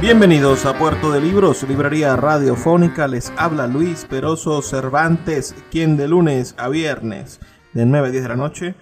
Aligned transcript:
Bienvenidos 0.00 0.64
a 0.64 0.78
Puerto 0.78 1.12
de 1.12 1.20
Libros, 1.20 1.62
librería 1.68 2.16
radiofónica. 2.16 3.06
Les 3.06 3.30
habla 3.36 3.66
Luis 3.66 4.06
Peroso 4.06 4.62
Cervantes, 4.62 5.54
quien 5.70 5.98
de 5.98 6.08
lunes 6.08 6.54
a 6.56 6.70
viernes 6.70 7.38
de 7.74 7.84
9 7.84 8.08
a 8.08 8.10
10 8.10 8.22
de 8.22 8.28
la 8.30 8.36
noche 8.36 8.74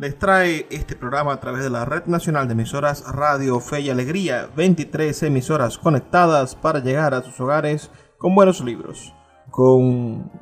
les 0.00 0.18
trae 0.18 0.66
este 0.70 0.96
programa 0.96 1.34
a 1.34 1.40
través 1.40 1.62
de 1.62 1.70
la 1.70 1.84
Red 1.84 2.06
Nacional 2.06 2.48
de 2.48 2.54
Emisoras 2.54 3.04
Radio 3.14 3.60
Fe 3.60 3.82
y 3.82 3.90
Alegría, 3.90 4.50
23 4.56 5.22
emisoras 5.22 5.78
conectadas 5.78 6.56
para 6.56 6.80
llegar 6.80 7.14
a 7.14 7.22
sus 7.22 7.38
hogares 7.38 7.92
con 8.18 8.34
buenos 8.34 8.60
libros, 8.60 9.14
con 9.50 10.32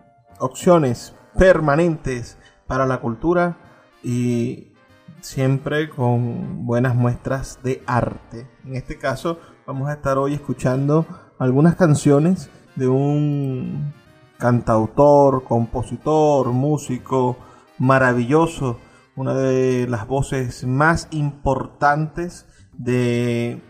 opciones 0.40 1.14
permanentes 1.38 2.38
para 2.66 2.86
la 2.86 2.98
cultura 2.98 3.58
y 4.02 4.72
siempre 5.20 5.90
con 5.90 6.64
buenas 6.64 6.94
muestras 6.94 7.60
de 7.62 7.82
arte. 7.86 8.48
En 8.64 8.74
este 8.74 8.98
caso, 8.98 9.38
vamos 9.66 9.88
a 9.88 9.94
estar 9.94 10.18
hoy 10.18 10.34
escuchando 10.34 11.06
algunas 11.38 11.76
canciones 11.76 12.50
de 12.76 12.88
un 12.88 13.94
cantautor, 14.38 15.44
compositor, 15.44 16.48
músico 16.48 17.36
maravilloso, 17.78 18.78
una 19.16 19.34
de 19.34 19.86
las 19.88 20.06
voces 20.06 20.64
más 20.64 21.08
importantes 21.12 22.46
de, 22.72 23.62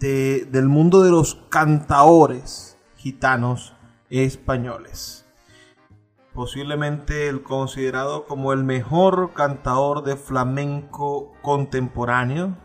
del 0.00 0.68
mundo 0.68 1.02
de 1.02 1.10
los 1.10 1.36
cantaores 1.50 2.78
gitanos 2.96 3.74
españoles. 4.08 5.24
Posiblemente 6.34 7.28
el 7.28 7.42
considerado 7.42 8.26
como 8.26 8.52
el 8.52 8.64
mejor 8.64 9.34
cantador 9.34 10.02
de 10.04 10.16
flamenco 10.16 11.32
contemporáneo 11.42 12.56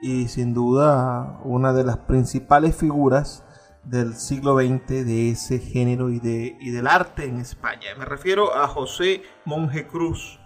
y 0.00 0.28
sin 0.28 0.54
duda 0.54 1.40
una 1.44 1.72
de 1.72 1.84
las 1.84 1.98
principales 1.98 2.76
figuras 2.76 3.44
del 3.84 4.14
siglo 4.14 4.58
XX 4.58 4.88
de 4.88 5.30
ese 5.30 5.58
género 5.58 6.10
y, 6.10 6.20
de, 6.20 6.56
y 6.60 6.70
del 6.70 6.86
arte 6.86 7.24
en 7.24 7.38
España. 7.38 7.88
Me 7.98 8.04
refiero 8.04 8.54
a 8.54 8.68
José 8.68 9.22
Monje 9.44 9.86
Cruz, 9.86 10.38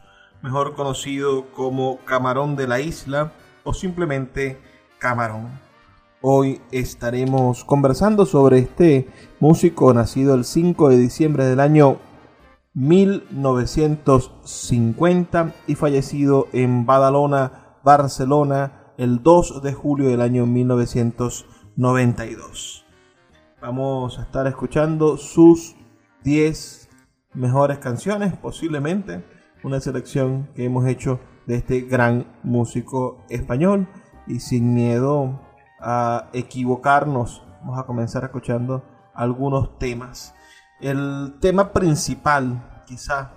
mejor 0.43 0.75
conocido 0.75 1.51
como 1.53 1.99
Camarón 2.05 2.57
de 2.57 2.69
la 2.69 2.81
Isla 2.81 3.33
o 3.65 3.75
simplemente 3.75 4.61
Camarón. 4.99 5.61
Hoy 6.21 6.61
estaremos 6.71 7.65
conversando 7.65 8.27
sobre 8.27 8.59
este 8.59 9.09
músico 9.41 9.93
nacido 9.93 10.35
el 10.35 10.45
5 10.45 10.91
de 10.91 10.99
diciembre 10.99 11.47
del 11.47 11.59
año 11.59 11.99
1950 12.75 15.53
y 15.67 15.75
fallecido 15.75 16.47
en 16.53 16.87
Badalona, 16.87 17.79
Barcelona, 17.83 18.82
el 19.03 19.23
2 19.25 19.63
de 19.63 19.73
julio 19.73 20.11
del 20.11 20.21
año 20.21 20.47
1992. 20.47 22.85
Vamos 23.61 24.21
a 24.21 24.23
estar 24.23 24.47
escuchando 24.47 25.17
sus 25.17 25.75
10 26.23 26.89
mejores 27.35 27.79
canciones, 27.79 28.37
posiblemente 28.37 29.25
una 29.65 29.81
selección 29.81 30.51
que 30.55 30.67
hemos 30.67 30.87
hecho 30.87 31.19
de 31.49 31.57
este 31.57 31.81
gran 31.81 32.29
músico 32.45 33.25
español 33.29 33.89
y 34.29 34.39
sin 34.39 34.73
miedo 34.73 35.41
a 35.81 36.29
equivocarnos, 36.33 37.43
vamos 37.61 37.81
a 37.81 37.87
comenzar 37.87 38.23
escuchando 38.23 38.85
algunos 39.15 39.81
temas. 39.81 40.33
El 40.81 41.39
tema 41.41 41.73
principal, 41.73 42.85
quizá, 42.87 43.33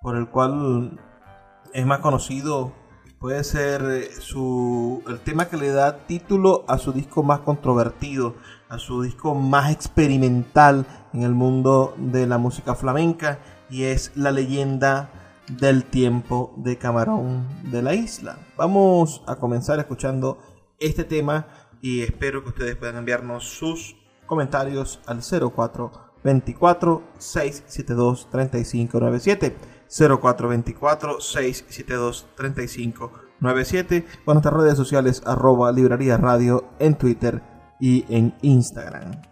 por 0.00 0.16
el 0.16 0.28
cual 0.28 1.00
es 1.74 1.84
más 1.86 1.98
conocido 1.98 2.80
puede 3.22 3.44
ser 3.44 3.82
eh, 3.82 4.10
su, 4.18 5.00
el 5.06 5.20
tema 5.20 5.48
que 5.48 5.56
le 5.56 5.68
da 5.68 6.06
título 6.06 6.64
a 6.66 6.76
su 6.76 6.92
disco 6.92 7.22
más 7.22 7.38
controvertido, 7.38 8.34
a 8.68 8.78
su 8.78 9.00
disco 9.00 9.36
más 9.36 9.70
experimental 9.70 10.84
en 11.12 11.22
el 11.22 11.32
mundo 11.32 11.94
de 11.96 12.26
la 12.26 12.38
música 12.38 12.74
flamenca 12.74 13.38
y 13.70 13.84
es 13.84 14.10
La 14.16 14.32
leyenda 14.32 15.38
del 15.48 15.84
tiempo 15.84 16.52
de 16.56 16.76
Camarón 16.78 17.46
de 17.70 17.80
la 17.82 17.94
isla. 17.94 18.38
Vamos 18.56 19.22
a 19.28 19.36
comenzar 19.36 19.78
escuchando 19.78 20.38
este 20.80 21.04
tema 21.04 21.46
y 21.80 22.02
espero 22.02 22.42
que 22.42 22.48
ustedes 22.48 22.74
puedan 22.74 22.96
enviarnos 22.96 23.44
sus 23.44 23.94
comentarios 24.26 24.98
al 25.06 25.20
0424 25.20 27.04
672 27.18 28.28
3597 28.30 29.71
0424 29.92 31.20
672 31.20 32.26
3597 32.36 34.06
o 34.24 34.32
nuestras 34.32 34.54
redes 34.54 34.76
sociales 34.76 35.22
arroba 35.26 35.70
librería 35.72 36.16
radio 36.16 36.64
en 36.78 36.96
Twitter 36.96 37.42
y 37.78 38.04
en 38.08 38.34
Instagram. 38.42 39.31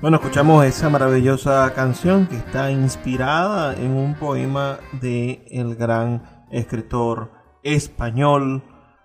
Bueno, 0.00 0.18
escuchamos 0.18 0.64
esa 0.64 0.88
maravillosa 0.90 1.74
canción 1.74 2.28
que 2.28 2.36
está 2.36 2.70
inspirada 2.70 3.74
en 3.74 3.96
un 3.96 4.14
poema 4.14 4.78
de 5.00 5.44
el 5.50 5.74
gran 5.74 6.46
escritor 6.52 7.32
español 7.64 8.62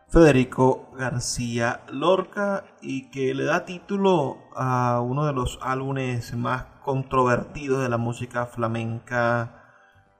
Federico 0.07 0.91
García 0.95 1.81
Lorca 1.91 2.65
y 2.79 3.09
que 3.09 3.33
le 3.33 3.43
da 3.45 3.65
título 3.65 4.37
a 4.55 5.01
uno 5.01 5.25
de 5.25 5.33
los 5.33 5.57
álbumes 5.63 6.35
más 6.35 6.65
controvertidos 6.85 7.81
de 7.81 7.89
la 7.89 7.97
música 7.97 8.45
flamenca 8.45 9.63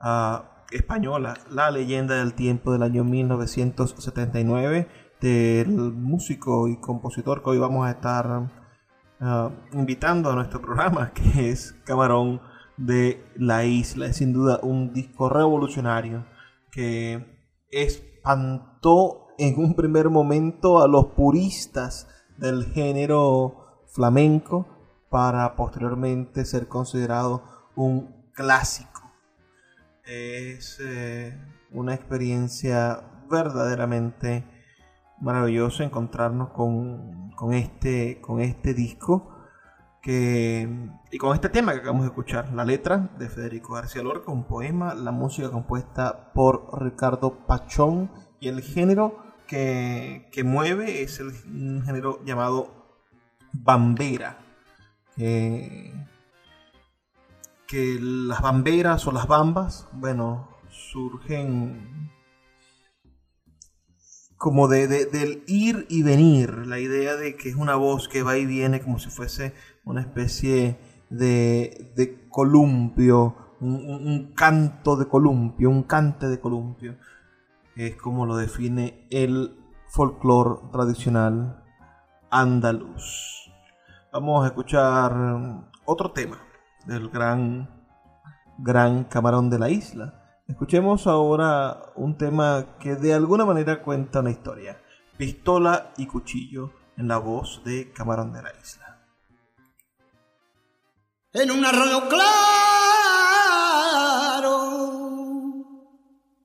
uh, 0.02 0.40
española, 0.72 1.36
La 1.52 1.70
leyenda 1.70 2.16
del 2.16 2.34
tiempo 2.34 2.72
del 2.72 2.82
año 2.82 3.04
1979 3.04 4.88
del 5.22 5.68
músico 5.70 6.68
y 6.68 6.78
compositor 6.78 7.44
que 7.44 7.52
hoy 7.52 7.60
vamos 7.60 7.86
a 7.86 7.92
estar 7.92 8.63
uh, 9.20 9.52
invitando 9.74 10.30
a 10.30 10.36
nuestro 10.36 10.62
programa, 10.62 11.12
que 11.14 11.50
es 11.50 11.74
Camarón 11.86 12.42
de 12.78 13.24
la 13.36 13.66
Isla. 13.66 14.08
Es 14.08 14.18
sin 14.18 14.34
duda 14.34 14.60
un 14.64 14.94
disco 14.94 15.30
revolucionario 15.30 16.26
que 16.72 17.50
espantó 17.70 19.28
en 19.38 19.60
un 19.60 19.76
primer 19.76 20.10
momento 20.10 20.82
a 20.82 20.88
los 20.88 21.08
puristas 21.08 22.08
del 22.38 22.66
género 22.66 23.84
flamenco 23.88 24.68
para 25.10 25.56
posteriormente 25.56 26.46
ser 26.46 26.68
considerado 26.68 27.44
un 27.76 28.32
clásico. 28.34 29.02
Es 30.06 30.80
eh, 30.82 31.40
una 31.72 31.94
experiencia 31.94 33.04
verdaderamente 33.30 34.44
maravillosa 35.24 35.84
encontrarnos 35.84 36.50
con, 36.50 37.32
con, 37.32 37.54
este, 37.54 38.20
con 38.22 38.42
este 38.42 38.74
disco 38.74 39.30
que, 40.02 40.68
y 41.12 41.18
con 41.18 41.34
este 41.34 41.48
tema 41.48 41.72
que 41.72 41.80
acabamos 41.80 42.04
de 42.04 42.10
escuchar, 42.10 42.52
la 42.54 42.66
letra 42.66 43.10
de 43.18 43.30
Federico 43.30 43.74
García 43.74 44.04
Lorca, 44.04 44.32
un 44.32 44.44
poema, 44.44 44.94
la 44.94 45.12
música 45.12 45.50
compuesta 45.50 46.34
por 46.34 46.84
Ricardo 46.84 47.46
Pachón 47.48 48.12
y 48.42 48.50
el 48.50 48.62
género 48.62 49.24
que, 49.48 50.44
mueve 50.44 51.04
es 51.04 51.20
el, 51.22 51.28
un 51.48 51.84
género 51.86 52.20
llamado 52.26 53.00
bambera. 53.54 54.40
que 55.16 55.80
las 58.02 58.42
bamberas 58.42 59.08
o 59.08 59.14
las 59.14 59.28
bambas, 59.28 59.88
bueno, 59.94 60.50
surgen 60.70 62.12
como 64.44 64.68
de, 64.68 64.90
del 64.90 65.42
ir 65.48 65.86
y 65.90 66.04
venir, 66.04 66.68
la 66.68 66.78
idea 66.78 67.16
de 67.16 67.38
que 67.38 67.48
es 67.48 67.56
una 67.56 67.76
voz 67.76 68.10
que 68.10 68.24
va 68.24 68.36
y 68.36 68.46
viene 68.46 68.82
como 68.82 69.00
si 69.00 69.10
fuese 69.10 69.54
una 69.86 70.02
especie 70.02 70.78
de, 71.10 71.94
de 71.96 72.28
columpio, 72.28 73.38
un, 73.62 74.34
canto 74.36 74.98
de 74.98 75.08
columpio, 75.08 75.70
un 75.70 75.84
cante 75.84 76.28
de 76.28 76.42
columpio 76.42 76.98
es 77.78 77.96
como 77.96 78.26
lo 78.26 78.36
define 78.36 79.08
el 79.12 79.56
folclore 79.88 80.60
tradicional 80.74 81.64
andaluz. 82.30 83.50
Vamos 84.12 84.44
a 84.44 84.48
escuchar 84.48 85.64
otro 85.86 86.12
tema 86.12 86.40
del 86.86 87.08
gran, 87.08 87.70
gran 88.58 89.06
camarón 89.06 89.50
de 89.50 89.60
la 89.60 89.70
isla. 89.70 90.23
Escuchemos 90.48 91.08
ahora 91.08 91.94
un 91.96 92.18
tema 92.18 92.78
que 92.80 92.96
de 92.96 93.14
alguna 93.14 93.46
manera 93.46 93.82
cuenta 93.82 94.20
una 94.20 94.32
historia. 94.32 94.82
Pistola 95.18 95.94
y 95.98 96.06
cuchillo 96.06 96.74
en 96.98 97.08
la 97.08 97.18
voz 97.18 97.62
de 97.64 97.92
Camarón 97.94 98.34
de 98.34 98.44
la 98.44 98.52
Isla. 98.62 99.08
En 101.32 101.50
un 101.52 101.66
arroyo 101.66 102.10
claro 102.10 102.34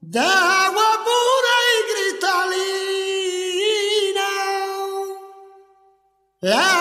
de 0.01 0.21
agua 0.21 0.89
La 6.41 6.78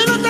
Yo 0.00 0.06
no 0.06 0.22
te 0.22 0.29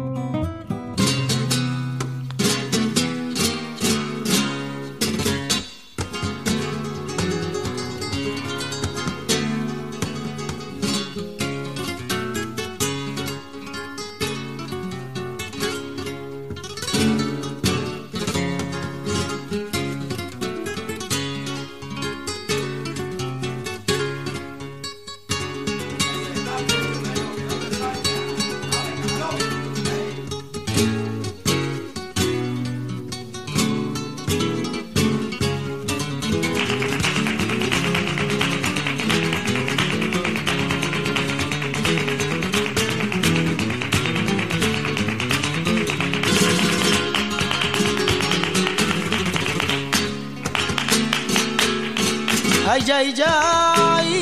Ay, 53.23 54.13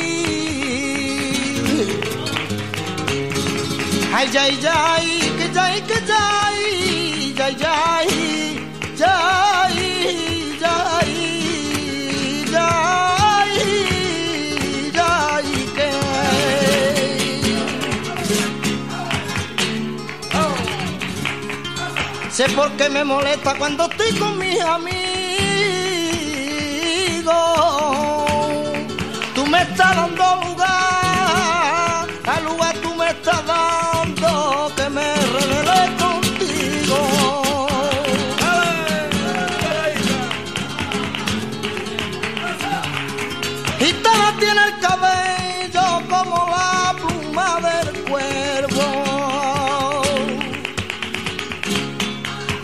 ay, 4.13 4.27
ay, 4.37 5.19
que 5.37 5.59
ay, 5.59 5.81
que 5.81 5.93
ay, 6.11 7.35
ay, 7.39 7.57
ay, 7.65 8.09
ay, 9.01 9.59
ay, 10.63 11.13
ay, 12.55 13.53
ay, 14.97 15.49
que. 15.75 15.89
Sé 22.31 22.45
por 22.49 22.69
qué 22.77 22.89
me 22.89 23.03
molesta 23.03 23.55
cuando 23.55 23.89
estoy 23.89 24.11
con 24.17 24.37
mis 24.37 24.61
amigos. 24.61 25.08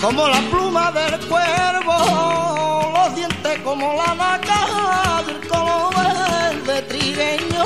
Como 0.05 0.27
la 0.27 0.39
pluma 0.51 0.91
del 0.91 1.19
cuervo, 1.21 1.95
los 2.93 3.15
dientes 3.15 3.59
como 3.63 3.95
la 3.95 4.13
vaca, 4.13 5.23
el 5.27 5.47
color 5.47 5.95
verde 5.95 6.81
trigueño, 6.83 7.65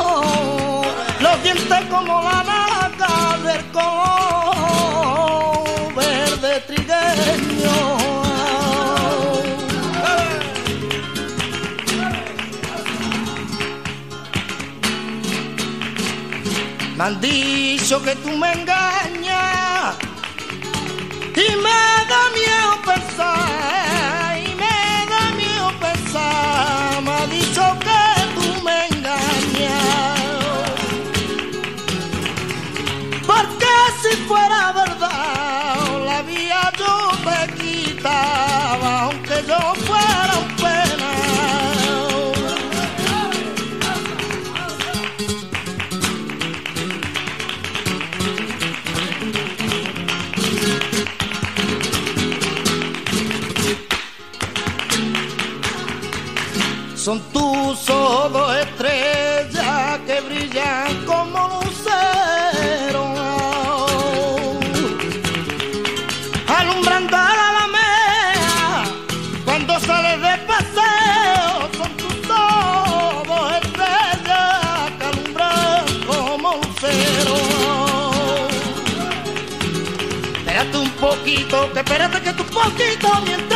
los 1.19 1.43
dientes 1.43 1.85
como 1.91 2.21
la 2.21 2.41
vaca 2.43 3.37
del 3.43 3.65
color 3.73 4.85
verde 5.93 6.61
trigueño. 6.61 7.75
Me 16.95 17.03
han 17.03 17.19
dicho 17.19 18.01
que 18.01 18.15
tú 18.15 18.29
me 18.37 18.53
engañas 18.53 19.18
y 21.69 21.71
me 21.71 22.09
da 22.09 22.21
miedo 22.33 22.81
pensar, 22.85 23.48
Son 57.09 57.19
tus 57.33 57.89
ojos 57.89 58.55
estrellas 58.57 59.99
que 60.05 60.21
brillan 60.21 61.05
como 61.07 61.59
luceros, 61.63 63.09
alumbrando 66.55 67.17
a 67.17 67.29
la 67.39 67.49
alameda 67.49 68.83
cuando 69.43 69.79
sales 69.79 70.21
de 70.21 70.37
paseo. 70.45 71.69
Son 71.79 71.91
tus 71.97 72.29
ojos 72.29 73.53
estrellas 73.63 74.91
que 74.99 75.05
alumbran 75.05 75.85
como 76.05 76.57
luceros. 76.57 77.41
Espérate 80.37 80.77
un 80.77 80.91
poquito, 80.91 81.73
que 81.73 81.79
espérate 81.79 82.21
que 82.21 82.33
tu 82.33 82.43
poquito 82.45 83.09
mientras 83.25 83.48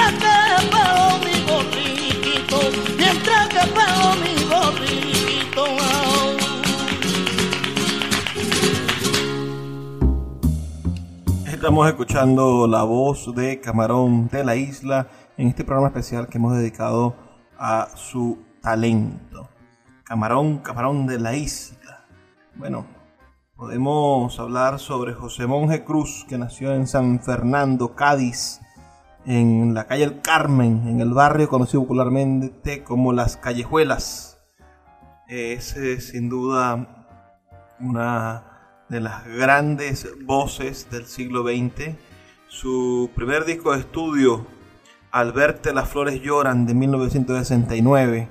Estamos 11.74 11.90
escuchando 11.90 12.68
la 12.68 12.84
voz 12.84 13.34
de 13.34 13.60
Camarón 13.60 14.28
de 14.28 14.44
la 14.44 14.56
Isla 14.56 15.08
en 15.38 15.48
este 15.48 15.64
programa 15.64 15.88
especial 15.88 16.28
que 16.28 16.38
hemos 16.38 16.56
dedicado 16.56 17.16
a 17.58 17.88
su 17.96 18.38
talento. 18.62 19.50
Camarón, 20.04 20.60
Camarón 20.60 21.08
de 21.08 21.18
la 21.20 21.36
Isla. 21.36 22.06
Bueno, 22.54 22.86
podemos 23.56 24.40
hablar 24.40 24.78
sobre 24.78 25.16
José 25.16 25.48
Monje 25.48 25.84
Cruz, 25.84 26.28
que 26.30 26.38
nació 26.38 26.76
en 26.76 26.86
San 26.86 27.20
Fernando, 27.20 27.96
Cádiz, 27.96 28.62
en 29.26 29.74
la 29.74 29.88
calle 29.88 30.04
El 30.04 30.22
Carmen, 30.22 30.88
en 30.88 31.02
el 31.02 31.12
barrio 31.12 31.50
conocido 31.50 31.82
popularmente 31.82 32.84
como 32.84 33.14
Las 33.14 33.36
Callejuelas. 33.36 34.38
Es 35.28 35.76
sin 36.08 36.30
duda 36.30 37.08
una 37.80 38.53
de 38.94 39.02
las 39.02 39.26
grandes 39.26 40.08
voces 40.24 40.88
del 40.92 41.08
siglo 41.08 41.42
XX. 41.42 41.96
Su 42.48 43.10
primer 43.16 43.44
disco 43.44 43.74
de 43.74 43.80
estudio, 43.80 44.46
Al 45.12 45.32
verte 45.34 45.74
las 45.74 45.90
flores 45.90 46.22
lloran, 46.22 46.68
de 46.68 46.76
1969. 46.76 48.30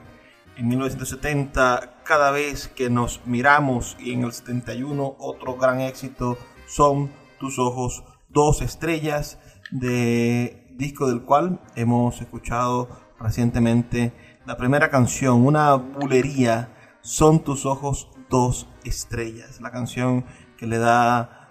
En 0.56 0.68
1970, 0.68 2.02
cada 2.04 2.30
vez 2.30 2.68
que 2.68 2.90
nos 2.90 3.20
miramos, 3.26 3.96
y 3.98 4.12
en 4.12 4.22
el 4.22 4.32
71, 4.32 5.16
otro 5.18 5.56
gran 5.56 5.80
éxito, 5.80 6.38
son 6.66 7.10
tus 7.40 7.58
ojos, 7.58 8.04
dos 8.28 8.62
estrellas, 8.62 9.40
de 9.72 10.68
disco 10.76 11.08
del 11.08 11.22
cual 11.22 11.60
hemos 11.74 12.20
escuchado 12.20 12.88
recientemente 13.18 14.12
la 14.46 14.56
primera 14.56 14.90
canción, 14.90 15.44
una 15.44 15.74
bulería, 15.74 16.68
Son 17.04 17.42
tus 17.42 17.66
ojos 17.66 18.08
dos 18.32 18.66
estrellas, 18.84 19.60
la 19.60 19.70
canción 19.70 20.24
que 20.62 20.68
le 20.68 20.78
da 20.78 21.48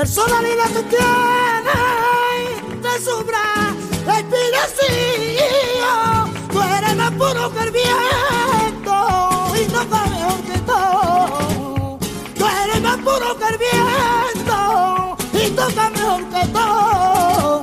Personalidad 0.00 0.70
tú 0.72 0.82
tienes 0.84 1.76
de 2.80 2.92
sobra 3.04 3.44
la 4.06 4.20
inspiración. 4.20 4.88
Tú 6.50 6.58
eres 6.62 6.96
más 6.96 7.10
puro 7.10 7.52
que 7.52 7.60
el 7.64 7.70
viento 7.70 8.96
y 9.60 9.66
no 9.70 9.86
va 9.90 10.06
mejor 10.06 10.40
que 10.40 10.58
todo. 10.60 11.98
Tú 12.34 12.46
eres 12.46 12.80
más 12.80 12.96
puro 12.96 13.36
que 13.36 13.44
el 13.44 13.58
viento 13.58 15.18
y 15.34 15.50
toca 15.50 15.90
mejor 15.90 16.24
que 16.30 16.46
todo. 16.48 17.62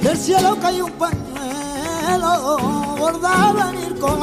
Del 0.00 0.18
cielo 0.18 0.58
cae 0.60 0.82
un 0.82 0.90
pañuelo 0.90 2.58
bordado 2.98 3.60
a 3.60 3.66
venir 3.70 3.96
con 4.00 4.20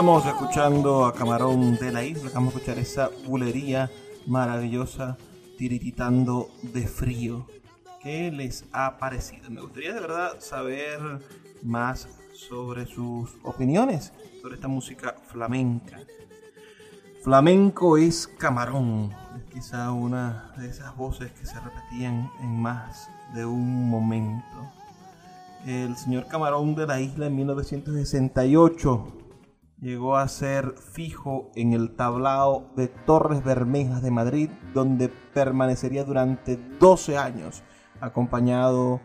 Estamos 0.00 0.24
escuchando 0.24 1.04
a 1.04 1.12
Camarón 1.12 1.76
de 1.76 1.92
la 1.92 2.02
Isla, 2.02 2.30
vamos 2.32 2.54
a 2.54 2.56
escuchar 2.56 2.78
esa 2.78 3.10
bulería 3.26 3.90
maravillosa 4.26 5.18
tirititando 5.58 6.48
de 6.62 6.86
frío. 6.86 7.46
¿Qué 8.02 8.30
les 8.30 8.64
ha 8.72 8.96
parecido? 8.96 9.50
Me 9.50 9.60
gustaría 9.60 9.92
de 9.92 10.00
verdad 10.00 10.36
saber 10.38 11.20
más 11.62 12.08
sobre 12.32 12.86
sus 12.86 13.36
opiniones 13.42 14.14
sobre 14.40 14.54
esta 14.54 14.68
música 14.68 15.16
flamenca. 15.26 15.98
Flamenco 17.22 17.98
es 17.98 18.26
camarón, 18.26 19.12
es 19.36 19.44
quizá 19.52 19.92
una 19.92 20.52
de 20.56 20.68
esas 20.68 20.96
voces 20.96 21.30
que 21.32 21.44
se 21.44 21.60
repetían 21.60 22.30
en 22.40 22.60
más 22.60 23.10
de 23.34 23.44
un 23.44 23.90
momento. 23.90 24.72
El 25.66 25.96
señor 25.96 26.26
Camarón 26.26 26.74
de 26.74 26.86
la 26.86 27.00
isla 27.00 27.26
en 27.26 27.36
1968 27.36 29.12
llegó 29.78 30.16
a 30.16 30.26
ser 30.28 30.74
fijo 30.78 31.50
en 31.54 31.74
el 31.74 31.94
tablao 31.96 32.70
de 32.76 32.88
Torres 32.88 33.44
Bermejas 33.44 34.00
de 34.02 34.10
Madrid, 34.10 34.50
donde 34.72 35.10
permanecería 35.10 36.04
durante 36.04 36.56
12 36.56 37.18
años, 37.18 37.62
acompañado 38.00 39.02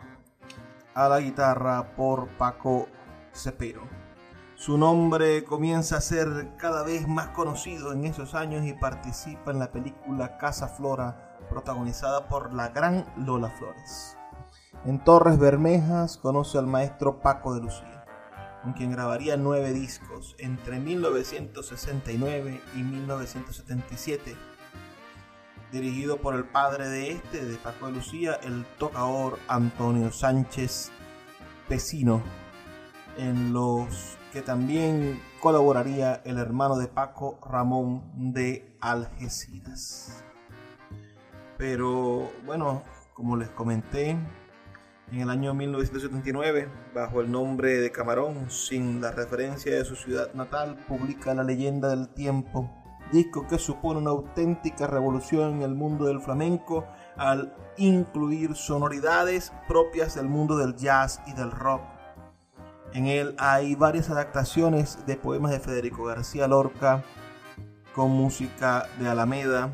a 0.93 1.09
la 1.09 1.19
guitarra 1.19 1.93
por 1.97 2.29
Paco 2.37 2.87
Cepero. 3.33 4.04
Su 4.55 4.77
nombre 4.77 5.43
comienza 5.43 5.97
a 5.97 6.01
ser 6.01 6.55
cada 6.57 6.83
vez 6.83 7.09
más 7.09 7.27
conocido 7.29 7.91
en 7.91 8.05
esos 8.05 8.35
años 8.35 8.65
y 8.65 8.71
participa 8.71 9.51
en 9.51 9.59
la 9.59 9.69
película 9.69 10.37
Casa 10.37 10.69
Flora, 10.69 11.37
protagonizada 11.49 12.29
por 12.29 12.53
la 12.53 12.69
gran 12.69 13.05
Lola 13.17 13.49
Flores. 13.49 14.17
En 14.85 15.03
Torres 15.03 15.37
Bermejas 15.37 16.15
conoce 16.15 16.57
al 16.57 16.67
maestro 16.67 17.19
Paco 17.19 17.53
de 17.53 17.63
Lucía, 17.63 18.05
con 18.63 18.71
quien 18.71 18.91
grabaría 18.91 19.35
nueve 19.35 19.73
discos 19.73 20.37
entre 20.39 20.79
1969 20.79 22.61
y 22.75 22.77
1977. 22.77 24.37
Dirigido 25.73 26.15
por 26.21 26.33
el 26.33 26.45
padre 26.45 26.87
de 26.87 27.11
este, 27.11 27.43
de 27.43 27.57
Paco 27.57 27.87
de 27.87 27.91
Lucía, 27.91 28.39
el 28.41 28.65
tocador 28.79 29.37
Antonio 29.49 30.13
Sánchez 30.13 30.91
Pesino, 31.67 32.23
en 33.17 33.51
los 33.51 34.17
que 34.35 34.41
también 34.41 35.21
colaboraría 35.39 36.21
el 36.25 36.39
hermano 36.39 36.77
de 36.77 36.89
Paco, 36.89 37.39
Ramón 37.49 38.33
de 38.33 38.75
Algeciras. 38.81 40.25
Pero 41.57 42.29
bueno, 42.45 42.83
como 43.13 43.37
les 43.37 43.47
comenté, 43.51 44.09
en 44.09 45.21
el 45.21 45.29
año 45.29 45.53
1979, 45.53 46.67
bajo 46.93 47.21
el 47.21 47.31
nombre 47.31 47.77
de 47.77 47.93
Camarón, 47.93 48.51
sin 48.51 48.99
la 48.99 49.11
referencia 49.11 49.73
de 49.73 49.85
su 49.85 49.95
ciudad 49.95 50.33
natal, 50.33 50.83
publica 50.85 51.33
La 51.33 51.45
leyenda 51.45 51.87
del 51.87 52.09
tiempo, 52.09 52.69
disco 53.13 53.47
que 53.47 53.57
supone 53.57 54.01
una 54.01 54.09
auténtica 54.09 54.85
revolución 54.85 55.53
en 55.53 55.61
el 55.61 55.75
mundo 55.75 56.07
del 56.07 56.19
flamenco 56.19 56.85
al 57.15 57.55
incluir 57.77 58.53
sonoridades 58.55 59.53
propias 59.69 60.15
del 60.15 60.27
mundo 60.27 60.57
del 60.57 60.75
jazz 60.75 61.21
y 61.25 61.31
del 61.31 61.51
rock. 61.51 61.94
En 62.95 63.07
él 63.07 63.35
hay 63.37 63.75
varias 63.75 64.09
adaptaciones 64.09 65.05
de 65.05 65.17
poemas 65.17 65.51
de 65.51 65.59
Federico 65.59 66.05
García 66.05 66.47
Lorca 66.47 67.03
con 67.93 68.11
música 68.11 68.87
de 68.97 69.09
Alameda, 69.09 69.69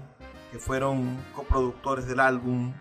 que 0.52 0.58
fueron 0.58 1.20
coproductores 1.36 2.08
del 2.08 2.20
álbum, 2.20 2.74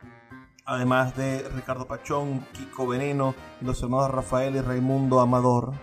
además 0.65 1.15
de 1.15 1.47
Ricardo 1.55 1.87
Pachón, 1.87 2.41
Kiko 2.55 2.87
Veneno 2.87 3.35
y 3.61 3.67
los 3.67 3.83
hermanos 3.83 4.13
Rafael 4.13 4.57
y 4.57 4.63
Raimundo 4.63 5.21
Amador. 5.21 5.75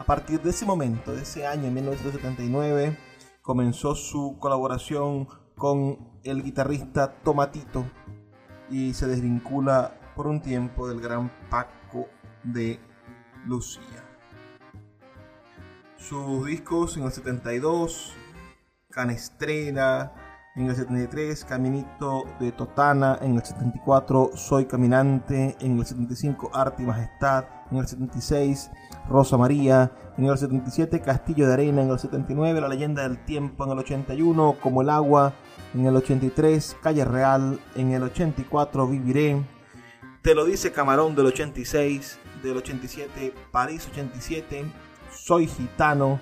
A 0.00 0.04
partir 0.04 0.42
de 0.42 0.50
ese 0.50 0.66
momento, 0.66 1.12
de 1.12 1.22
ese 1.22 1.46
año, 1.46 1.68
en 1.68 1.74
1979, 1.74 2.98
comenzó 3.42 3.94
su 3.94 4.38
colaboración 4.40 5.28
con 5.56 6.18
el 6.24 6.42
guitarrista 6.42 7.12
Tomatito 7.22 7.84
y 8.68 8.92
se 8.94 9.06
desvincula 9.06 10.00
por 10.16 10.26
un 10.26 10.42
tiempo 10.42 10.88
del 10.88 11.00
gran 11.00 11.30
Paco 11.48 12.08
de 12.42 12.80
Lucía. 13.46 14.04
Sus 15.96 16.46
discos 16.46 16.96
en 16.96 17.04
el 17.04 17.12
72, 17.12 18.14
Canestrera, 18.90 20.12
en 20.56 20.66
el 20.66 20.76
73, 20.76 21.44
Caminito 21.44 22.24
de 22.38 22.52
Totana, 22.52 23.18
en 23.20 23.34
el 23.34 23.44
74, 23.44 24.30
Soy 24.34 24.66
Caminante, 24.66 25.56
en 25.60 25.78
el 25.78 25.84
75, 25.84 26.50
Arte 26.54 26.82
y 26.82 26.86
Majestad, 26.86 27.44
en 27.70 27.78
el 27.78 27.88
76, 27.88 28.70
Rosa 29.08 29.36
María, 29.36 29.90
en 30.16 30.26
el 30.26 30.38
77, 30.38 31.00
Castillo 31.00 31.48
de 31.48 31.54
Arena, 31.54 31.82
en 31.82 31.90
el 31.90 31.98
79, 31.98 32.60
La 32.60 32.68
Leyenda 32.68 33.02
del 33.02 33.24
Tiempo, 33.24 33.64
en 33.64 33.72
el 33.72 33.78
81, 33.78 34.56
Como 34.62 34.82
el 34.82 34.90
Agua, 34.90 35.34
en 35.74 35.86
el 35.86 35.96
83, 35.96 36.76
Calle 36.80 37.04
Real, 37.04 37.58
en 37.74 37.90
el 37.90 38.04
84, 38.04 38.86
Viviré, 38.86 39.42
Te 40.22 40.34
lo 40.36 40.44
dice 40.44 40.70
Camarón 40.70 41.16
del 41.16 41.26
86, 41.26 42.20
del 42.48 42.58
87, 42.58 43.32
París 43.50 43.88
87, 43.90 44.64
Soy 45.10 45.46
Gitano 45.46 46.20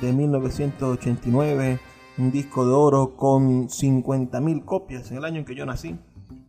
de 0.00 0.12
1989, 0.12 1.80
un 2.18 2.30
disco 2.30 2.66
de 2.66 2.72
oro 2.72 3.16
con 3.16 3.68
50.000 3.68 4.64
copias 4.64 5.10
en 5.10 5.18
el 5.18 5.24
año 5.24 5.40
en 5.40 5.44
que 5.44 5.54
yo 5.54 5.66
nací, 5.66 5.98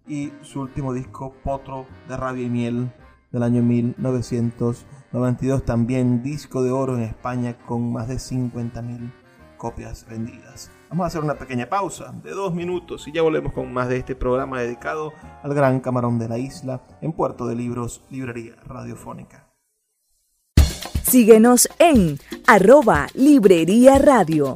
y 0.08 0.32
su 0.42 0.62
último 0.62 0.94
disco, 0.94 1.34
Potro 1.44 1.88
de 2.08 2.16
Rabia 2.16 2.46
y 2.46 2.50
Miel, 2.50 2.92
del 3.32 3.44
año 3.44 3.64
1992, 3.64 5.66
también 5.66 6.22
disco 6.22 6.64
de 6.64 6.72
oro 6.72 6.96
en 6.96 7.04
España 7.04 7.58
con 7.66 7.92
más 7.92 8.08
de 8.08 8.16
50.000 8.16 9.12
copias 9.58 10.06
vendidas. 10.08 10.72
Vamos 10.90 11.04
a 11.04 11.08
hacer 11.08 11.22
una 11.22 11.36
pequeña 11.36 11.68
pausa 11.68 12.14
de 12.24 12.32
dos 12.32 12.54
minutos 12.54 13.08
y 13.08 13.12
ya 13.12 13.22
volvemos 13.22 13.54
con 13.54 13.74
más 13.74 13.90
de 13.90 13.98
este 13.98 14.16
programa 14.16 14.62
dedicado 14.62 15.14
al 15.42 15.54
gran 15.54 15.80
camarón 15.80 16.20
de 16.20 16.30
la 16.30 16.38
isla 16.38 16.82
en 17.02 17.12
Puerto 17.12 17.48
de 17.48 17.56
Libros, 17.56 18.02
Librería 18.10 18.56
Radiofónica. 18.66 19.48
Síguenos 21.04 21.70
en 21.80 22.20
arroba 22.48 23.08
Librería 23.14 23.98
Radio. 23.98 24.56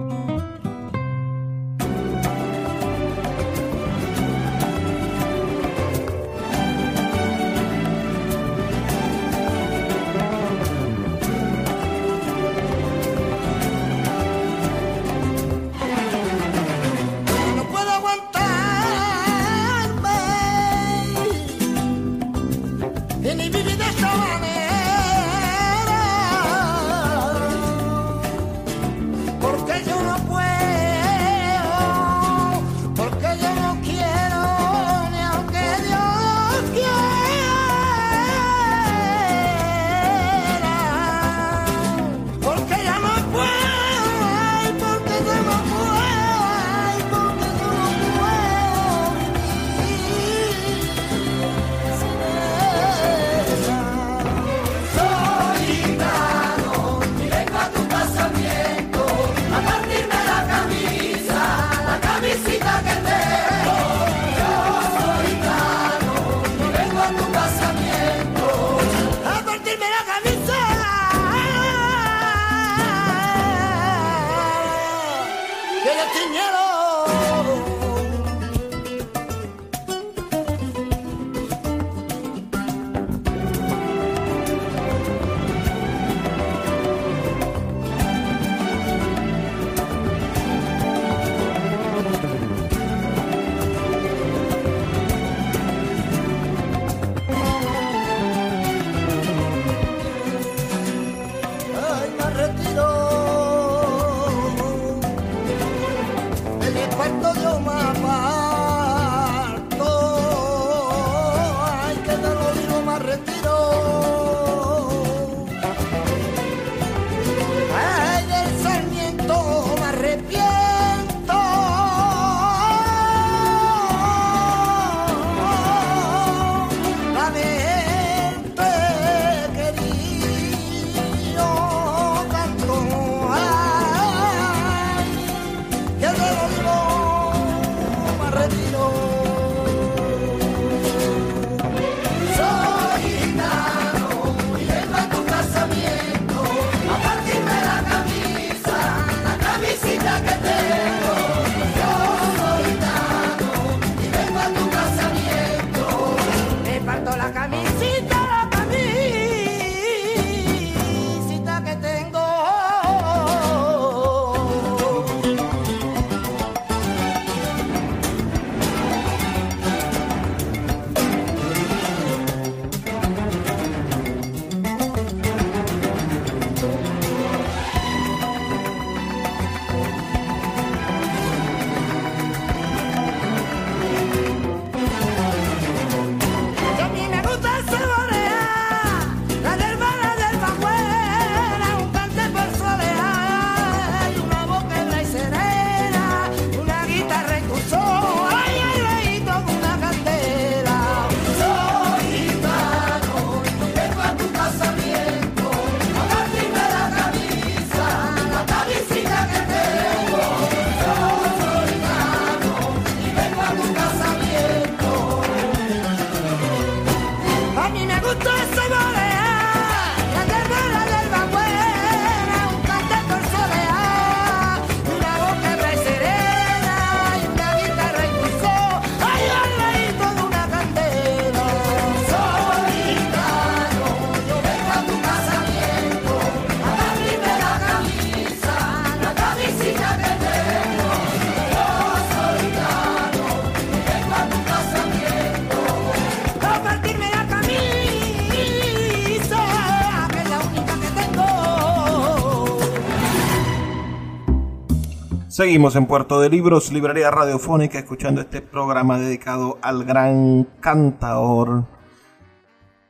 Seguimos 255.31 255.75
en 255.77 255.85
Puerto 255.85 256.19
de 256.19 256.29
Libros, 256.29 256.73
librería 256.73 257.09
radiofónica, 257.09 257.79
escuchando 257.79 258.19
este 258.19 258.41
programa 258.41 258.99
dedicado 258.99 259.57
al 259.61 259.85
gran 259.85 260.43
cantador 260.59 261.63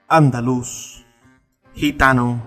andaluz, 0.07 1.05
gitano, 1.75 2.41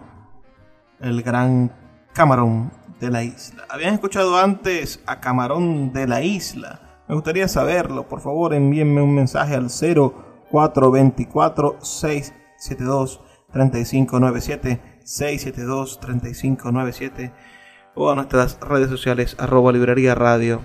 el 0.99 1.23
gran 1.23 1.73
Camarón 2.13 2.73
de 2.99 3.09
la 3.09 3.23
Isla. 3.23 3.67
¿Habían 3.71 3.95
escuchado 3.95 4.37
antes 4.37 5.01
a 5.07 5.21
Camarón 5.21 5.93
de 5.93 6.09
la 6.09 6.23
Isla? 6.23 7.05
Me 7.07 7.15
gustaría 7.15 7.47
saberlo. 7.47 8.09
Por 8.09 8.21
favor, 8.21 8.53
envíenme 8.53 9.01
un 9.01 9.15
mensaje 9.15 9.55
al 9.55 9.71
0424 9.71 11.77
672 11.81 13.21
3597 13.53 14.81
672 15.05 16.01
3597 16.01 17.54
o 17.95 18.11
a 18.11 18.15
nuestras 18.15 18.59
redes 18.61 18.89
sociales 18.89 19.37
arroba 19.39 19.73
librería 19.73 20.15
radio 20.15 20.61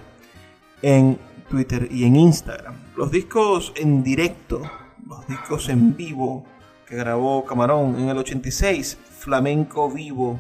en 0.81 1.19
Twitter 1.49 1.87
y 1.91 2.05
en 2.05 2.15
Instagram. 2.15 2.75
Los 2.95 3.11
discos 3.11 3.73
en 3.75 4.03
directo 4.03 4.61
los 5.09 5.27
discos 5.27 5.69
en 5.69 5.97
vivo 5.97 6.45
que 6.85 6.95
grabó 6.95 7.43
Camarón. 7.43 7.99
En 7.99 8.09
el 8.09 8.17
86, 8.19 8.97
Flamenco 9.03 9.89
Vivo. 9.91 10.39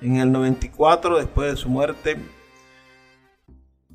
En 0.00 0.16
el 0.16 0.30
94, 0.30 1.18
después 1.18 1.50
de 1.50 1.56
su 1.56 1.68
muerte, 1.68 2.16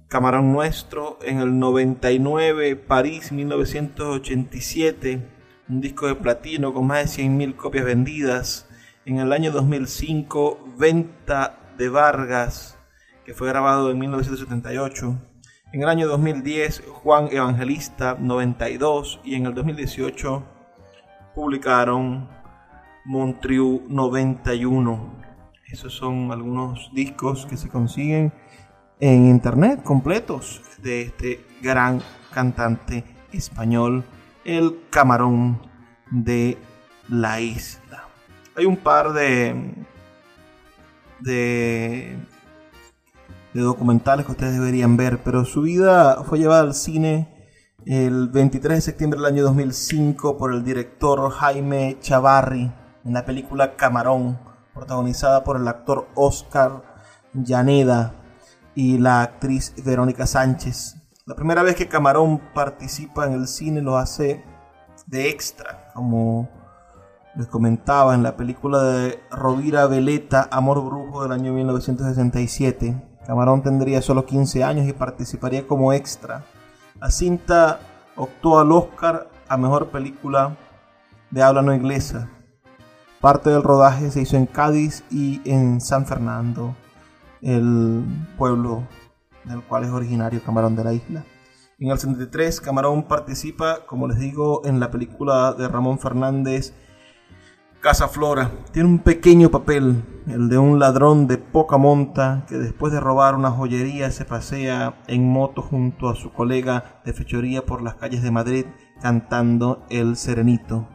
Camarón 0.08 0.52
Nuestro. 0.52 1.20
En 1.22 1.40
el 1.40 1.58
99, 1.58 2.76
París 2.76 3.32
1987, 3.32 5.22
un 5.70 5.82
disco 5.82 6.08
de 6.08 6.16
platino 6.16 6.74
con 6.74 6.88
más 6.88 7.16
de 7.16 7.24
100.000 7.24 7.56
copias 7.56 7.86
vendidas. 7.86 8.68
En 9.06 9.20
el 9.20 9.32
año 9.32 9.52
2005, 9.52 10.74
Venta 10.78 11.60
de 11.80 11.88
Vargas, 11.88 12.78
que 13.26 13.34
fue 13.34 13.48
grabado 13.48 13.90
en 13.90 13.98
1978. 13.98 15.18
En 15.72 15.82
el 15.82 15.88
año 15.88 16.10
2010, 16.10 16.84
Juan 16.88 17.30
Evangelista 17.32 18.18
92 18.20 19.22
y 19.24 19.36
en 19.36 19.46
el 19.46 19.54
2018 19.54 20.44
publicaron 21.34 22.28
Montriu 23.06 23.84
91. 23.88 25.24
Esos 25.68 25.94
son 25.94 26.34
algunos 26.34 26.92
discos 26.94 27.46
que 27.46 27.56
se 27.56 27.70
consiguen 27.70 28.34
en 29.00 29.28
internet 29.28 29.82
completos 29.82 30.62
de 30.84 31.04
este 31.04 31.46
gran 31.62 32.02
cantante 32.34 33.06
español, 33.32 34.04
el 34.44 34.82
camarón 34.90 35.62
de 36.12 36.58
la 37.08 37.40
isla. 37.40 38.04
Hay 38.58 38.66
un 38.66 38.76
par 38.76 39.14
de, 39.14 39.56
de, 41.22 42.18
documentales 43.54 44.26
que 44.26 44.32
ustedes 44.32 44.54
deberían 44.54 44.98
ver, 44.98 45.22
pero 45.24 45.46
su 45.46 45.62
vida 45.62 46.24
fue 46.24 46.40
llevada 46.40 46.62
al 46.62 46.74
cine 46.74 47.52
el 47.86 48.30
23 48.30 48.78
de 48.78 48.82
septiembre 48.82 49.20
del 49.20 49.28
año 49.28 49.44
2005 49.44 50.38
por 50.38 50.54
el 50.54 50.64
director 50.64 51.30
Jaime 51.32 51.98
Chavarri 52.00 52.72
en 53.06 53.14
la 53.14 53.26
película 53.26 53.76
Camarón, 53.76 54.40
protagonizada 54.74 55.44
por 55.44 55.58
el 55.58 55.68
actor 55.68 56.08
Oscar 56.16 56.84
Llaneda 57.34 58.14
y 58.76 58.98
la 58.98 59.22
actriz 59.22 59.74
Verónica 59.84 60.26
Sánchez. 60.26 60.96
La 61.26 61.36
primera 61.36 61.64
vez 61.64 61.76
que 61.76 61.88
Camarón 61.88 62.42
participa 62.54 63.26
en 63.26 63.34
el 63.34 63.48
cine 63.48 63.82
lo 63.82 63.98
hace 63.98 64.44
de 65.08 65.30
extra, 65.30 65.92
como 65.94 66.50
les 67.36 67.48
comentaba 67.48 68.16
en 68.16 68.24
la 68.24 68.36
película 68.36 68.82
de 68.84 69.20
Rovira 69.32 69.88
Veleta, 69.88 70.48
Amor 70.52 70.84
Brujo 70.84 71.24
del 71.24 71.32
año 71.32 71.54
1967. 71.54 73.20
Camarón 73.26 73.62
tendría 73.62 74.02
solo 74.02 74.26
15 74.26 74.64
años 74.64 74.88
y 74.88 74.94
participaría 74.94 75.68
como 75.68 75.94
extra. 75.94 76.44
La 77.00 77.12
cinta 77.12 77.80
optó 78.16 78.60
al 78.60 78.72
Oscar 78.72 79.30
a 79.48 79.58
Mejor 79.58 79.90
Película 79.90 80.58
de 81.30 81.44
Habla 81.44 81.62
No 81.62 81.74
Inglesa. 81.74 82.30
Parte 83.22 83.50
del 83.50 83.64
rodaje 83.64 84.12
se 84.12 84.22
hizo 84.22 84.38
en 84.38 84.46
Cádiz 84.46 85.04
y 85.12 85.42
en 85.46 85.82
San 85.82 86.06
Fernando, 86.06 86.76
el 87.42 88.04
pueblo 88.38 88.84
del 89.46 89.62
cual 89.64 89.84
es 89.84 89.92
originario 89.92 90.42
Camarón 90.44 90.76
de 90.76 90.84
la 90.84 90.94
isla. 90.94 91.24
En 91.80 91.92
el 91.92 91.98
73, 91.98 92.60
Camarón 92.60 93.04
participa, 93.04 93.86
como 93.86 94.08
les 94.08 94.20
digo, 94.20 94.62
en 94.66 94.80
la 94.80 94.92
película 94.92 95.54
de 95.54 95.68
Ramón 95.68 96.00
Fernández, 96.00 96.74
Casa 97.82 98.10
Flora. 98.10 98.52
Tiene 98.74 98.90
un 98.90 99.00
pequeño 99.00 99.52
papel, 99.52 100.04
el 100.28 100.50
de 100.50 100.58
un 100.58 100.80
ladrón 100.80 101.28
de 101.28 101.38
poca 101.38 101.78
monta 101.78 102.44
que 102.50 102.58
después 102.58 102.92
de 102.92 103.00
robar 103.00 103.36
una 103.36 103.52
joyería 103.52 104.12
se 104.12 104.26
pasea 104.26 105.02
en 105.08 105.30
moto 105.30 105.62
junto 105.62 106.10
a 106.10 106.16
su 106.16 106.34
colega 106.34 107.00
de 107.06 107.14
fechoría 107.14 107.66
por 107.66 107.82
las 107.82 107.96
calles 107.96 108.22
de 108.22 108.32
Madrid 108.32 108.66
cantando 109.02 109.86
El 109.90 110.18
Serenito. 110.18 110.90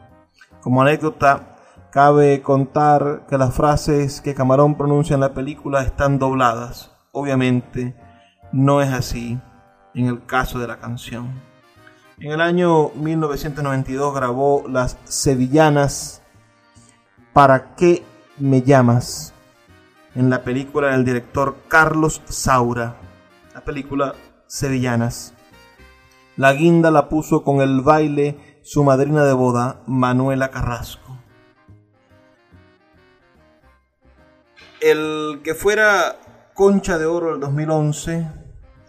Como 0.60 0.82
anécdota, 0.82 1.56
cabe 1.90 2.42
contar 2.42 3.24
que 3.30 3.38
las 3.38 3.54
frases 3.54 4.20
que 4.20 4.34
Camarón 4.34 4.76
pronuncia 4.76 5.14
en 5.14 5.20
la 5.20 5.32
película 5.32 5.82
están 5.82 6.18
dobladas. 6.18 6.90
Obviamente, 7.12 7.96
no 8.52 8.82
es 8.82 8.92
así 8.92 9.40
en 9.94 10.06
el 10.06 10.26
caso 10.26 10.58
de 10.58 10.68
la 10.68 10.80
canción. 10.80 11.32
En 12.18 12.32
el 12.32 12.42
año 12.42 12.90
1992 12.90 14.14
grabó 14.14 14.64
Las 14.68 14.98
Sevillanas, 15.04 16.20
¿Para 17.34 17.74
qué 17.74 18.04
me 18.38 18.62
llamas? 18.62 19.34
En 20.14 20.30
la 20.30 20.44
película 20.44 20.92
del 20.92 21.04
director 21.04 21.56
Carlos 21.66 22.22
Saura, 22.26 22.94
la 23.52 23.64
película 23.64 24.14
Sevillanas. 24.46 25.34
La 26.36 26.52
guinda 26.52 26.92
la 26.92 27.08
puso 27.08 27.42
con 27.42 27.60
el 27.60 27.80
baile 27.80 28.60
su 28.62 28.84
madrina 28.84 29.24
de 29.24 29.32
boda, 29.32 29.80
Manuela 29.88 30.52
Carrasco. 30.52 31.18
El 34.80 35.40
que 35.42 35.56
fuera 35.56 36.14
Concha 36.54 36.98
de 36.98 37.06
Oro 37.06 37.32
del 37.32 37.40
2011 37.40 38.28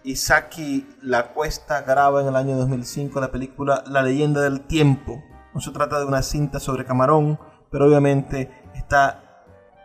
Isaki 0.04 0.86
La 1.02 1.32
Cuesta 1.32 1.82
graba 1.82 2.20
en 2.20 2.28
el 2.28 2.36
año 2.36 2.56
2005 2.56 3.18
la 3.18 3.32
película 3.32 3.82
La 3.88 4.04
leyenda 4.04 4.40
del 4.40 4.60
tiempo. 4.60 5.20
No 5.52 5.60
se 5.60 5.72
trata 5.72 5.98
de 5.98 6.04
una 6.04 6.22
cinta 6.22 6.60
sobre 6.60 6.84
Camarón, 6.84 7.40
pero 7.70 7.86
obviamente 7.86 8.50
está 8.74 9.44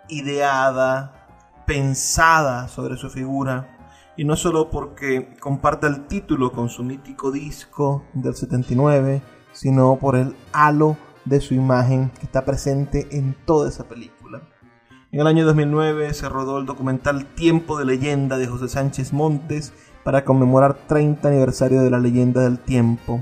ideada, 0.10 1.28
pensada 1.66 2.68
sobre 2.68 2.98
su 2.98 3.10
figura. 3.10 3.78
Y 4.18 4.26
no 4.26 4.36
solo 4.36 4.70
porque 4.70 5.36
comparte 5.40 5.88
el 5.88 6.06
título 6.06 6.52
con 6.52 6.70
su 6.70 6.84
mítico 6.84 7.32
disco 7.32 8.04
del 8.14 8.36
79, 8.36 9.22
sino 9.52 9.98
por 9.98 10.16
el 10.16 10.36
halo 10.52 10.98
de 11.26 11.40
su 11.40 11.54
imagen 11.54 12.12
que 12.20 12.26
está 12.26 12.44
presente 12.46 13.08
en 13.12 13.36
toda 13.46 13.70
esa 13.70 13.86
película. 13.86 14.42
En 15.12 15.20
el 15.20 15.28
año 15.28 15.46
2009 15.46 16.14
se 16.14 16.30
rodó 16.30 16.60
el 16.60 16.66
documental 16.66 17.26
Tiempo 17.26 17.78
de 17.78 17.86
leyenda 17.86 18.38
de 18.38 18.48
José 18.48 18.70
Sánchez 18.70 19.12
Montes 19.12 19.74
para 20.04 20.24
conmemorar 20.24 20.74
30 20.88 21.28
aniversario 21.28 21.82
de 21.82 21.90
la 21.90 22.00
leyenda 22.00 22.42
del 22.42 22.60
tiempo. 22.60 23.22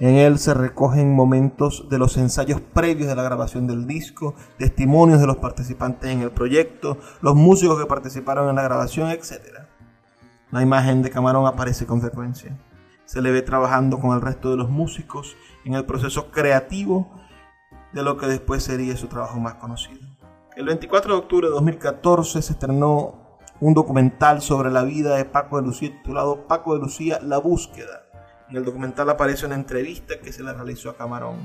En 0.00 0.14
él 0.14 0.38
se 0.38 0.54
recogen 0.54 1.14
momentos 1.14 1.86
de 1.90 1.98
los 1.98 2.16
ensayos 2.16 2.62
previos 2.62 3.06
de 3.06 3.14
la 3.14 3.22
grabación 3.22 3.66
del 3.66 3.86
disco, 3.86 4.34
testimonios 4.56 5.20
de 5.20 5.26
los 5.26 5.36
participantes 5.36 6.10
en 6.10 6.22
el 6.22 6.30
proyecto, 6.30 6.96
los 7.20 7.34
músicos 7.34 7.78
que 7.78 7.84
participaron 7.84 8.48
en 8.48 8.56
la 8.56 8.62
grabación, 8.62 9.10
etc. 9.10 9.58
La 10.50 10.62
imagen 10.62 11.02
de 11.02 11.10
Camarón 11.10 11.46
aparece 11.46 11.84
con 11.84 12.00
frecuencia. 12.00 12.56
Se 13.04 13.20
le 13.20 13.30
ve 13.30 13.42
trabajando 13.42 13.98
con 13.98 14.14
el 14.14 14.22
resto 14.22 14.50
de 14.50 14.56
los 14.56 14.70
músicos 14.70 15.36
en 15.66 15.74
el 15.74 15.84
proceso 15.84 16.30
creativo 16.30 17.10
de 17.92 18.02
lo 18.02 18.16
que 18.16 18.26
después 18.26 18.62
sería 18.62 18.96
su 18.96 19.06
trabajo 19.06 19.38
más 19.38 19.56
conocido. 19.56 20.00
El 20.56 20.64
24 20.64 21.12
de 21.12 21.18
octubre 21.18 21.46
de 21.48 21.52
2014 21.52 22.40
se 22.40 22.52
estrenó 22.54 23.38
un 23.60 23.74
documental 23.74 24.40
sobre 24.40 24.70
la 24.70 24.82
vida 24.82 25.16
de 25.16 25.26
Paco 25.26 25.60
de 25.60 25.66
Lucía 25.66 25.90
titulado 25.90 26.46
Paco 26.46 26.74
de 26.74 26.80
Lucía, 26.80 27.20
La 27.22 27.36
búsqueda. 27.36 28.09
En 28.50 28.56
el 28.56 28.64
documental 28.64 29.08
aparece 29.08 29.46
una 29.46 29.54
entrevista 29.54 30.18
que 30.18 30.32
se 30.32 30.42
le 30.42 30.52
realizó 30.52 30.90
a 30.90 30.96
Camarón. 30.96 31.36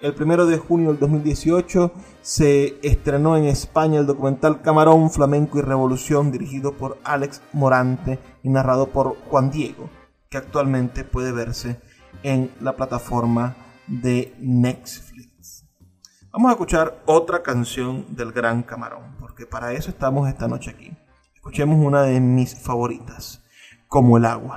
El 0.00 0.14
1 0.18 0.46
de 0.46 0.58
junio 0.58 0.88
del 0.90 0.98
2018 0.98 1.92
se 2.22 2.78
estrenó 2.82 3.36
en 3.36 3.44
España 3.44 4.00
el 4.00 4.06
documental 4.06 4.62
Camarón, 4.62 5.10
Flamenco 5.10 5.58
y 5.58 5.62
Revolución 5.62 6.32
dirigido 6.32 6.72
por 6.72 6.98
Alex 7.04 7.42
Morante 7.52 8.18
y 8.42 8.48
narrado 8.48 8.88
por 8.88 9.16
Juan 9.28 9.50
Diego, 9.50 9.90
que 10.30 10.38
actualmente 10.38 11.04
puede 11.04 11.30
verse 11.32 11.80
en 12.22 12.50
la 12.60 12.74
plataforma 12.74 13.56
de 13.86 14.34
Netflix. 14.40 15.66
Vamos 16.32 16.48
a 16.48 16.52
escuchar 16.52 17.02
otra 17.04 17.42
canción 17.42 18.16
del 18.16 18.32
Gran 18.32 18.62
Camarón, 18.62 19.16
porque 19.20 19.46
para 19.46 19.72
eso 19.72 19.90
estamos 19.90 20.28
esta 20.28 20.48
noche 20.48 20.70
aquí. 20.70 20.90
Escuchemos 21.34 21.84
una 21.84 22.02
de 22.02 22.18
mis 22.20 22.58
favoritas, 22.58 23.44
como 23.88 24.16
el 24.16 24.24
agua. 24.24 24.56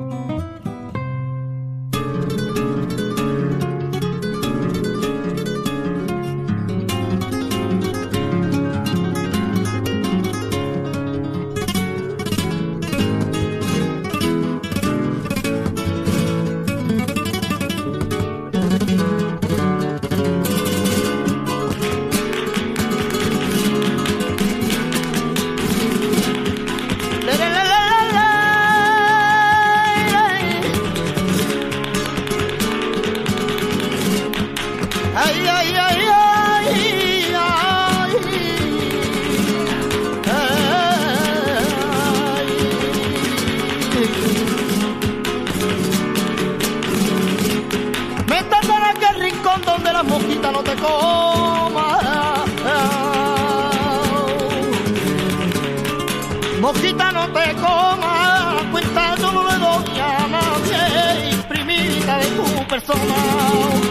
Cuando 62.91 63.90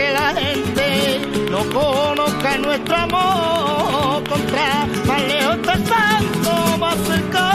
que 0.00 0.12
la 0.12 0.34
gente 0.34 1.20
no 1.50 1.60
conozca 1.68 2.56
nuestro 2.56 2.96
amor, 2.96 4.24
contra 4.28 4.86
más 5.06 5.22
lejos 5.24 5.58
santo, 5.66 6.78
más 6.78 6.96
cerca 7.06 7.49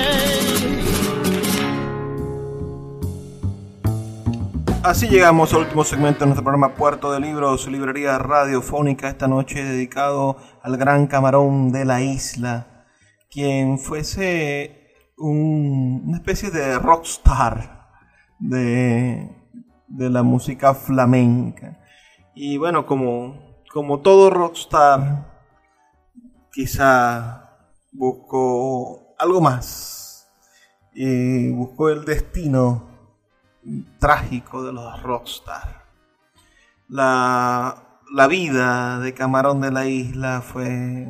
Así 4.83 5.07
llegamos 5.07 5.53
al 5.53 5.61
último 5.61 5.85
segmento 5.85 6.19
de 6.21 6.25
nuestro 6.25 6.43
programa 6.43 6.75
Puerto 6.75 7.11
de 7.13 7.21
Libros, 7.21 7.67
librería 7.69 8.17
radiofónica 8.19 9.07
esta 9.07 9.29
noche 9.29 9.63
dedicado 9.63 10.35
al 10.61 10.75
gran 10.75 11.07
camarón 11.07 11.71
de 11.71 11.85
la 11.85 12.01
isla, 12.01 12.85
quien 13.31 13.79
fuese 13.79 14.91
una 15.17 16.17
especie 16.17 16.51
de 16.51 16.77
rockstar 16.79 17.91
de, 18.39 19.29
de 19.87 20.09
la 20.09 20.21
música 20.21 20.73
flamenca. 20.73 21.79
Y 22.35 22.57
bueno, 22.57 22.85
como, 22.85 23.52
como 23.73 24.01
todo 24.01 24.29
rockstar, 24.29 25.25
quizá 26.51 27.57
buscó 27.91 29.15
algo 29.17 29.41
más. 29.41 30.29
Y 30.93 31.49
buscó 31.49 31.89
el 31.89 32.05
destino 32.05 32.87
trágico 33.97 34.63
de 34.63 34.73
los 34.73 35.01
rockstar. 35.01 35.85
La, 36.87 37.99
la 38.13 38.27
vida 38.27 38.99
de 38.99 39.15
Camarón 39.15 39.61
de 39.61 39.71
la 39.71 39.87
Isla 39.87 40.41
fue 40.41 41.07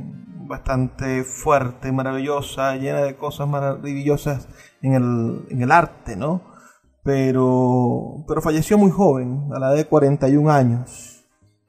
bastante 0.47 1.26
fuerte, 1.26 1.91
maravillosa, 1.91 2.78
llena 2.78 3.01
de 3.01 3.18
cosas 3.18 3.45
maravillosas 3.45 4.47
en 4.82 4.93
el, 4.93 5.45
en 5.49 5.61
el 5.64 5.72
arte, 5.72 6.16
¿no? 6.16 6.43
Pero, 7.03 8.24
pero 8.26 8.41
falleció 8.41 8.78
muy 8.78 8.91
joven, 8.91 9.49
a 9.53 9.59
la 9.59 9.68
edad 9.68 9.76
de 9.76 9.86
41 9.86 10.49
años, 10.49 11.12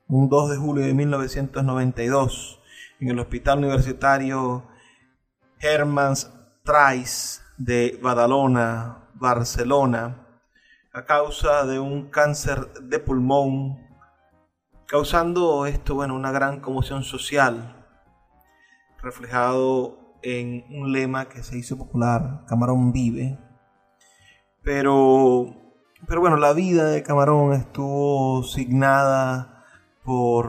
un 0.09 0.29
2 0.29 0.51
de 0.51 0.57
julio 0.57 0.85
de 0.85 0.95
1992, 0.95 2.61
en 3.01 3.09
el 3.09 3.19
Hospital 3.19 3.59
Universitario 3.59 4.65
Hermans 5.61 6.31
Trais 6.63 7.43
de 7.57 7.99
Badalona, 8.03 9.09
Barcelona, 9.15 10.27
a 10.93 11.05
causa 11.05 11.65
de 11.65 11.79
un 11.79 12.11
cáncer 12.11 12.71
de 12.83 12.99
pulmón, 12.99 13.79
causando 14.87 15.67
esto, 15.67 15.95
bueno, 15.95 16.15
una 16.15 16.33
gran 16.33 16.61
conmoción 16.61 17.03
social, 17.03 17.87
reflejado 19.03 20.19
en 20.23 20.65
un 20.71 20.93
lema 20.93 21.29
que 21.29 21.43
se 21.43 21.57
hizo 21.57 21.79
popular, 21.79 22.45
Camarón 22.47 22.93
vive. 22.93 23.39
Pero, 24.63 25.47
pero 26.07 26.21
bueno, 26.21 26.37
la 26.37 26.53
vida 26.53 26.89
de 26.91 27.03
Camarón 27.03 27.55
estuvo 27.55 28.43
signada 28.43 29.54
por, 30.05 30.47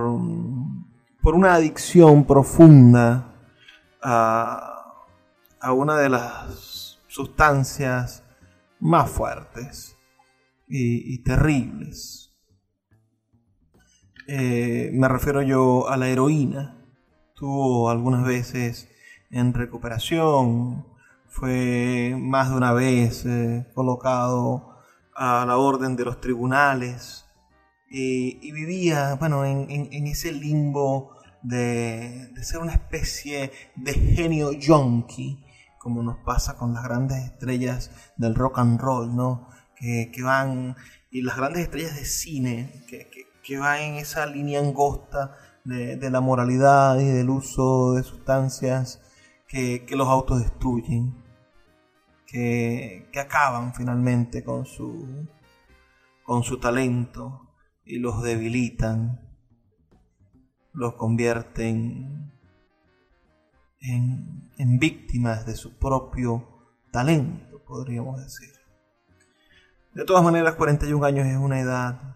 por 1.22 1.36
una 1.36 1.56
adicción 1.56 2.26
profunda 2.26 3.34
a, 4.02 4.76
a 5.60 5.74
una 5.74 5.98
de 5.98 6.10
las 6.10 7.00
sustancias 7.08 8.24
más 8.80 9.10
fuertes 9.10 9.98
y, 10.68 11.24
terribles. 11.24 12.34
Eh, 14.28 14.90
me 14.94 15.08
refiero 15.08 15.42
yo 15.42 15.88
a 15.88 15.98
la 15.98 16.08
heroína. 16.08 16.78
Tuvo 17.36 17.90
algunas 17.90 18.26
veces 18.26 18.90
en 19.30 19.54
recuperación, 19.54 20.86
fue 21.28 22.16
más 22.18 22.50
de 22.50 22.56
una 22.56 22.72
vez 22.72 23.26
eh, 23.26 23.68
colocado 23.74 24.78
a 25.14 25.46
la 25.46 25.58
orden 25.58 25.96
de 25.96 26.06
los 26.06 26.22
tribunales 26.22 27.25
y 27.90 28.52
vivía 28.52 29.16
bueno, 29.16 29.46
en, 29.46 30.08
ese 30.08 30.32
limbo 30.32 31.16
de, 31.44 32.28
de, 32.34 32.44
ser 32.44 32.60
una 32.60 32.74
especie 32.74 33.52
de 33.76 33.94
genio 33.94 34.52
yonki, 34.52 35.46
como 35.80 36.02
nos 36.02 36.18
pasa 36.18 36.58
con 36.58 36.74
las 36.74 36.84
grandes 36.84 37.24
estrellas 37.24 37.92
del 38.18 38.36
rock 38.36 38.60
and 38.60 38.80
roll, 38.80 39.16
¿no? 39.16 39.48
que, 39.76 40.24
van, 40.24 40.76
y 41.12 41.22
las 41.22 41.38
grandes 41.38 41.64
estrellas 41.64 41.96
de 41.96 42.06
cine, 42.06 42.84
que, 42.88 43.10
que, 43.44 43.58
van 43.58 43.82
en 43.82 43.94
esa 43.96 44.26
línea 44.26 44.60
angosta 44.60 45.36
de, 45.64 46.10
la 46.10 46.22
moralidad 46.22 47.00
y 47.00 47.06
del 47.06 47.30
uso 47.30 47.94
de 47.94 48.04
sustancias 48.04 49.02
que, 49.48 49.86
los 49.92 50.08
autodestruyen, 50.08 51.16
que, 52.26 53.08
que 53.12 53.20
acaban 53.20 53.74
finalmente 53.74 54.44
con 54.44 54.66
su, 54.66 55.28
con 56.24 56.44
su 56.44 56.60
talento 56.60 57.45
y 57.86 58.00
los 58.00 58.22
debilitan, 58.24 59.22
los 60.74 60.96
convierten 60.96 62.34
en, 63.80 64.52
en 64.58 64.80
víctimas 64.80 65.46
de 65.46 65.56
su 65.56 65.78
propio 65.78 66.48
talento, 66.92 67.64
podríamos 67.64 68.22
decir. 68.22 68.50
De 69.94 70.04
todas 70.04 70.24
maneras, 70.24 70.56
41 70.56 71.06
años 71.06 71.28
es 71.28 71.38
una 71.38 71.60
edad 71.60 72.16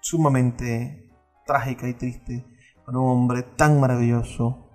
sumamente 0.00 1.10
trágica 1.46 1.88
y 1.88 1.94
triste 1.94 2.44
para 2.84 2.98
un 2.98 3.10
hombre 3.10 3.42
tan 3.42 3.80
maravilloso 3.80 4.68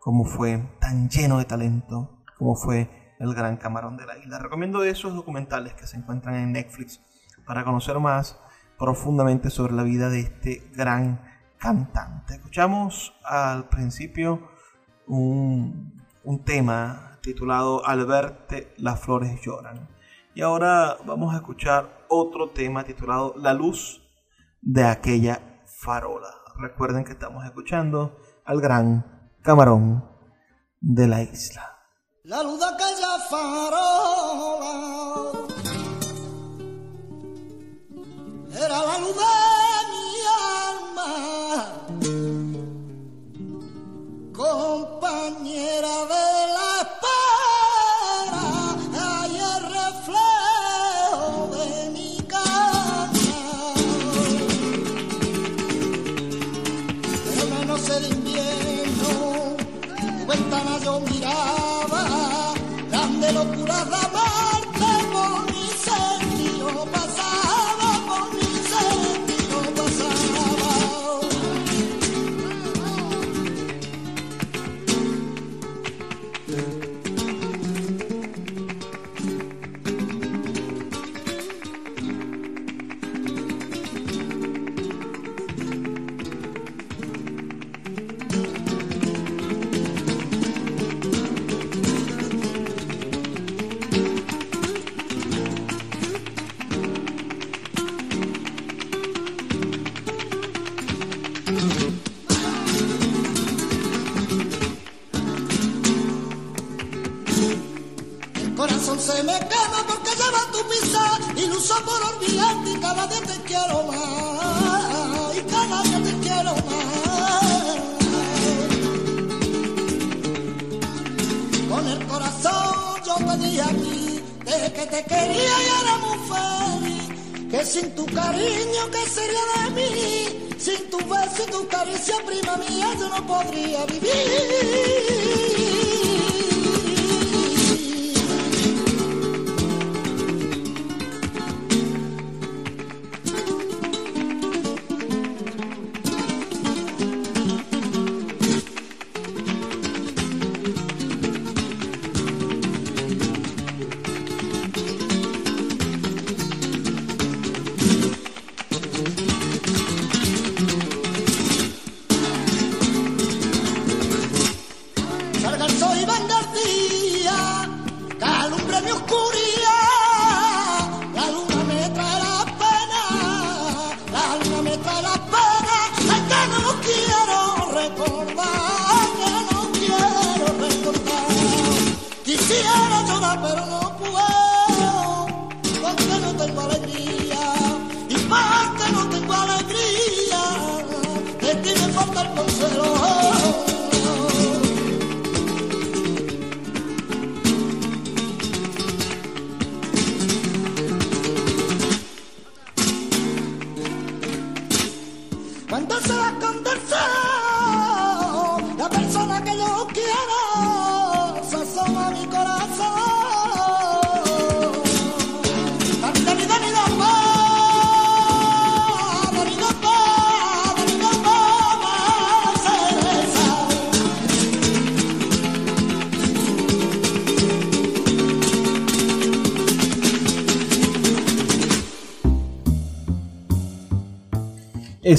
como 0.00 0.24
fue, 0.24 0.76
tan 0.80 1.08
lleno 1.08 1.38
de 1.38 1.44
talento 1.44 2.22
como 2.36 2.56
fue 2.56 3.14
el 3.18 3.34
gran 3.34 3.56
camarón 3.56 3.96
de 3.96 4.06
la 4.06 4.18
isla. 4.18 4.38
Recomiendo 4.38 4.82
esos 4.82 5.14
documentales 5.14 5.74
que 5.74 5.86
se 5.86 5.96
encuentran 5.96 6.34
en 6.34 6.52
Netflix 6.52 7.00
para 7.46 7.64
conocer 7.64 7.98
más 8.00 8.38
profundamente 8.78 9.50
sobre 9.50 9.72
la 9.72 9.82
vida 9.82 10.08
de 10.10 10.20
este 10.20 10.70
gran 10.74 11.20
cantante. 11.58 12.34
Escuchamos 12.34 13.14
al 13.24 13.68
principio 13.68 14.48
un, 15.06 15.92
tema 16.44 17.18
titulado 17.22 17.86
Al 17.86 18.04
verte 18.06 18.74
las 18.78 19.00
flores 19.00 19.40
lloran. 19.42 19.88
Y 20.34 20.42
ahora 20.42 20.96
vamos 21.06 21.32
a 21.32 21.38
escuchar 21.38 22.04
otro 22.08 22.50
tema 22.50 22.84
titulado 22.84 23.34
La 23.36 23.54
luz 23.54 24.02
de 24.60 24.84
aquella 24.84 25.62
farola. 25.64 26.28
Recuerden 26.56 27.04
que 27.04 27.12
estamos 27.12 27.44
escuchando 27.44 28.18
al 28.44 28.60
gran 28.60 29.30
camarón 29.42 30.04
de 30.80 31.06
la 31.06 31.22
isla. 31.22 31.78
La 32.24 32.42
luz 32.42 32.58
de 32.58 32.66
aquella 32.66 33.18
farola 33.30 35.33
era 38.56 38.68
la 38.68 38.98
luz 38.98 39.43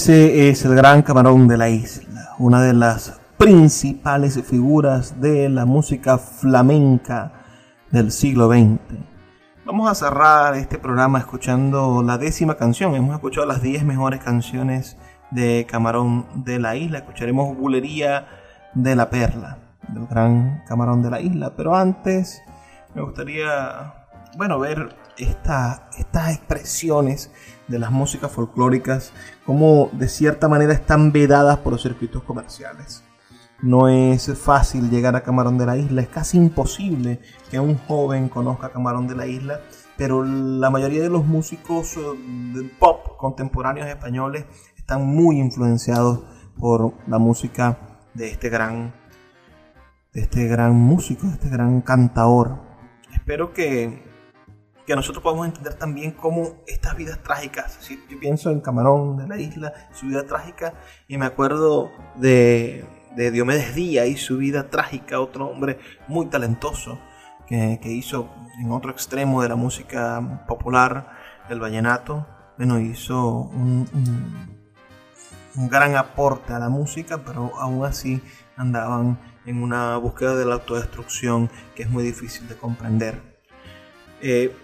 Es 0.08 0.64
el 0.64 0.76
gran 0.76 1.02
camarón 1.02 1.48
de 1.48 1.58
la 1.58 1.68
isla, 1.68 2.36
una 2.38 2.62
de 2.62 2.74
las 2.74 3.20
principales 3.40 4.40
figuras 4.44 5.20
de 5.20 5.50
la 5.50 5.66
música 5.66 6.20
flamenca 6.20 7.32
del 7.90 8.12
siglo 8.12 8.48
XX. 8.48 8.80
Vamos 9.66 9.90
a 9.90 9.96
cerrar 9.96 10.54
este 10.58 10.78
programa 10.78 11.18
escuchando 11.18 12.04
la 12.04 12.20
décima 12.20 12.56
canción. 12.56 12.94
Hemos 12.94 13.16
escuchado 13.16 13.48
las 13.48 13.64
10 13.64 13.84
mejores 13.84 14.24
canciones 14.24 14.96
de 15.32 15.66
Camarón 15.68 16.28
de 16.36 16.60
la 16.60 16.76
Isla. 16.76 17.00
Escucharemos 17.00 17.58
Bulería 17.58 18.28
de 18.76 18.96
la 18.96 19.10
Perla, 19.10 19.58
del 19.88 20.06
gran 20.06 20.64
Camarón 20.68 21.02
de 21.02 21.10
la 21.10 21.20
Isla. 21.20 21.56
Pero 21.58 21.76
antes 21.76 22.44
me 22.94 23.02
gustaría, 23.02 24.06
bueno, 24.38 24.60
ver 24.60 24.96
esta, 25.18 25.90
estas 25.98 26.36
expresiones 26.36 27.32
de 27.68 27.80
las 27.80 27.92
músicas 27.92 28.32
folclóricas, 28.32 29.14
como 29.46 29.90
de 29.94 30.08
cierta 30.08 30.48
manera 30.48 30.74
están 30.74 31.12
vedadas 31.12 31.58
por 31.60 31.74
los 31.74 31.82
circuitos 31.82 32.24
comerciales. 32.24 33.04
No 33.62 33.88
es 33.88 34.32
fácil 34.38 34.90
llegar 34.90 35.16
a 35.16 35.24
Camarón 35.24 35.58
de 35.58 35.66
la 35.66 35.78
Isla, 35.78 36.02
es 36.02 36.10
casi 36.10 36.38
imposible 36.38 37.20
que 37.50 37.60
un 37.60 37.78
joven 37.78 38.30
conozca 38.30 38.70
Camarón 38.70 39.08
de 39.08 39.16
la 39.16 39.28
Isla, 39.28 39.62
pero 39.98 40.24
la 40.24 40.70
mayoría 40.70 41.02
de 41.02 41.10
los 41.10 41.26
músicos 41.26 41.96
eh, 41.98 42.02
del 42.54 42.70
pop 42.70 43.18
contemporáneos 43.18 43.88
españoles 43.88 44.46
están 44.78 45.06
muy 45.06 45.40
influenciados 45.40 46.24
por 46.60 46.94
la 47.08 47.18
música 47.18 48.00
de 48.14 48.30
este 48.30 48.50
gran, 48.50 48.94
de 50.14 50.22
este 50.22 50.48
gran 50.48 50.76
músico, 50.76 51.28
de 51.28 51.34
este 51.34 51.50
gran 51.50 51.82
cantador. 51.82 52.60
Espero 53.14 53.54
que 53.54 54.04
que 54.86 54.96
nosotros 54.96 55.24
podemos 55.24 55.48
entender 55.48 55.74
también 55.76 56.12
cómo 56.12 56.64
estas 56.68 56.96
vidas 56.96 57.20
trágicas, 57.24 57.78
si 57.82 58.00
yo 58.10 58.20
pienso 58.20 58.52
en 58.52 58.62
Camarón 58.62 59.18
de 59.18 59.28
la 59.28 59.40
isla, 59.40 59.74
su 59.94 60.08
vida 60.08 60.26
trágica, 60.26 60.74
y 61.08 61.18
me 61.18 61.26
acuerdo 61.26 61.92
de, 62.16 62.86
de 63.16 63.32
Diomedes 63.32 63.74
Díaz 63.74 64.08
y 64.08 64.18
su 64.18 64.38
vida 64.38 64.70
trágica, 64.70 65.20
otro 65.20 65.48
hombre 65.48 65.80
muy 66.08 66.28
talentoso 66.28 67.00
que, 67.48 67.80
hizo 67.84 68.30
en 68.62 68.72
otro 68.72 68.92
extremo 68.92 69.42
de 69.42 69.50
la 69.50 69.56
música 69.56 70.46
popular, 70.48 71.10
el 71.50 71.60
vallenato, 71.60 72.28
bueno, 72.58 72.80
hizo 72.80 73.32
un, 73.32 73.88
un 75.56 75.70
gran 75.70 75.96
aporte 75.96 76.54
a 76.54 76.60
la 76.60 76.70
música, 76.70 77.24
pero 77.24 77.52
aún 77.60 77.86
así 77.86 78.22
andaban 78.56 79.20
en 79.46 79.62
una 79.62 79.98
búsqueda 79.98 80.36
de 80.36 80.46
la 80.46 80.56
autodestrucción 80.56 81.50
que 81.76 81.84
es 81.84 81.90
muy 81.90 82.04
difícil 82.04 82.48
de 82.48 82.56
comprender. 82.56 83.22
Eh, 84.22 84.56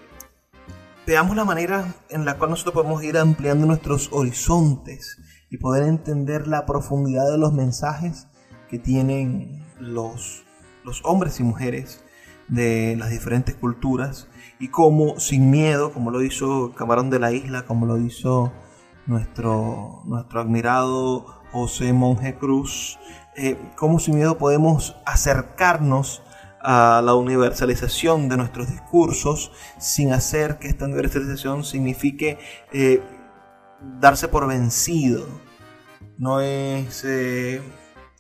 veamos 1.05 1.35
la 1.35 1.45
manera 1.45 1.93
en 2.09 2.25
la 2.25 2.37
cual 2.37 2.51
nosotros 2.51 2.73
podemos 2.73 3.03
ir 3.03 3.17
ampliando 3.17 3.65
nuestros 3.65 4.09
horizontes 4.11 5.17
y 5.49 5.57
poder 5.57 5.83
entender 5.83 6.47
la 6.47 6.65
profundidad 6.65 7.29
de 7.31 7.37
los 7.37 7.53
mensajes 7.53 8.27
que 8.69 8.79
tienen 8.79 9.65
los, 9.79 10.43
los 10.83 11.01
hombres 11.03 11.39
y 11.39 11.43
mujeres 11.43 12.03
de 12.47 12.95
las 12.97 13.09
diferentes 13.09 13.55
culturas 13.55 14.27
y 14.59 14.69
cómo 14.69 15.19
sin 15.19 15.49
miedo, 15.49 15.91
como 15.91 16.11
lo 16.11 16.21
hizo 16.21 16.73
Camarón 16.75 17.09
de 17.09 17.19
la 17.19 17.31
Isla, 17.31 17.65
como 17.65 17.85
lo 17.85 17.97
hizo 17.97 18.51
nuestro, 19.07 20.01
nuestro 20.05 20.39
admirado 20.39 21.25
José 21.51 21.91
Monje 21.93 22.35
Cruz, 22.35 22.99
eh, 23.35 23.57
cómo 23.75 23.99
sin 23.99 24.15
miedo 24.15 24.37
podemos 24.37 24.95
acercarnos 25.05 26.21
a 26.63 27.01
la 27.03 27.15
universalización 27.15 28.29
de 28.29 28.37
nuestros 28.37 28.69
discursos 28.69 29.51
sin 29.79 30.13
hacer 30.13 30.59
que 30.59 30.67
esta 30.67 30.85
universalización 30.85 31.63
signifique 31.63 32.37
eh, 32.71 33.01
darse 33.99 34.27
por 34.27 34.47
vencido. 34.47 35.25
No 36.17 36.39
es, 36.39 37.03
eh, 37.03 37.61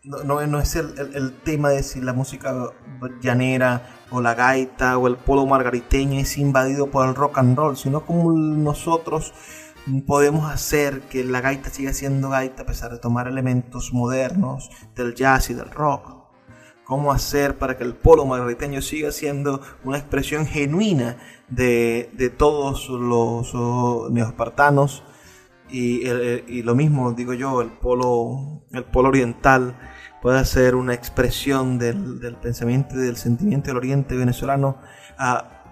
no, 0.03 0.45
no, 0.47 0.59
es 0.59 0.75
el, 0.75 1.33
tema 1.43 1.69
de 1.69 1.83
si 1.83 2.01
la 2.01 2.13
música 2.13 2.71
llanera 3.21 3.87
o 4.09 4.21
la 4.21 4.33
gaita 4.33 4.97
o 4.97 5.07
el 5.07 5.17
polo 5.17 5.45
margariteño 5.45 6.19
es 6.19 6.37
invadido 6.37 6.89
por 6.89 7.07
el 7.07 7.15
rock 7.15 7.37
and 7.37 7.57
roll, 7.57 7.77
sino 7.77 8.05
como 8.05 8.31
nosotros 8.31 9.33
podemos 10.05 10.51
hacer 10.51 11.01
que 11.01 11.23
la 11.23 11.41
gaita 11.41 11.69
siga 11.69 11.93
siendo 11.93 12.29
gaita 12.29 12.63
a 12.63 12.65
pesar 12.65 12.91
de 12.91 12.99
tomar 12.99 13.27
elementos 13.27 13.93
modernos 13.93 14.69
del 14.95 15.15
jazz 15.15 15.49
y 15.49 15.53
del 15.53 15.71
rock 15.71 16.20
cómo 16.91 17.13
hacer 17.13 17.57
para 17.57 17.77
que 17.77 17.85
el 17.85 17.93
polo 17.93 18.25
margariteño 18.25 18.81
siga 18.81 19.13
siendo 19.13 19.61
una 19.85 19.97
expresión 19.97 20.45
genuina 20.45 21.15
de, 21.47 22.33
todos 22.37 22.89
los 22.89 24.11
neospartanos 24.11 25.01
y, 25.69 26.05
y, 26.05 26.63
lo 26.63 26.75
mismo 26.75 27.13
digo 27.13 27.33
yo, 27.33 27.61
el 27.61 27.69
polo, 27.69 28.65
el 28.73 28.83
polo 28.83 29.07
oriental 29.07 29.73
puede 30.21 30.43
ser 30.43 30.75
una 30.75 30.93
expresión 30.93 31.79
del, 31.79 32.35
pensamiento 32.41 32.95
y 32.95 33.03
del 33.03 33.15
sentimiento 33.15 33.67
del 33.67 33.77
oriente 33.77 34.17
venezolano, 34.17 34.75
ah, 35.17 35.63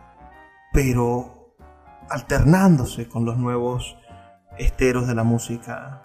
pero 0.72 1.54
alternándose 2.10 3.10
con 3.10 3.26
los 3.26 3.36
nuevos 3.36 3.98
esteros 4.58 5.06
de 5.06 5.16
la 5.16 5.24
música 5.26 6.02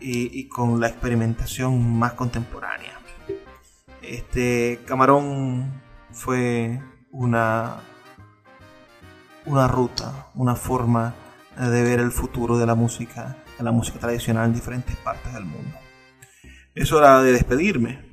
y 0.00 0.48
con 0.48 0.80
la 0.80 0.88
experimentación 0.88 1.98
más 1.98 2.12
contemporánea. 2.12 2.93
Este 4.08 4.80
Camarón 4.86 5.82
fue 6.12 6.80
una, 7.10 7.76
una 9.46 9.68
ruta, 9.68 10.28
una 10.34 10.56
forma 10.56 11.14
de 11.58 11.82
ver 11.82 12.00
el 12.00 12.10
futuro 12.10 12.58
de 12.58 12.66
la 12.66 12.74
música, 12.74 13.36
de 13.56 13.64
la 13.64 13.72
música 13.72 13.98
tradicional 13.98 14.46
en 14.46 14.54
diferentes 14.54 14.96
partes 14.96 15.32
del 15.32 15.44
mundo. 15.44 15.76
Es 16.74 16.92
hora 16.92 17.22
de 17.22 17.32
despedirme. 17.32 18.12